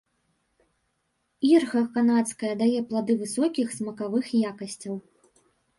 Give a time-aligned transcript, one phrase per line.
[1.49, 4.95] Ірга канадская дае плады высокіх смакавых якасцяў.